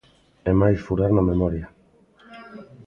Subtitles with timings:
[0.49, 1.67] E máis furar na memoria.